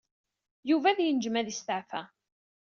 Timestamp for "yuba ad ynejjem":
0.69-1.35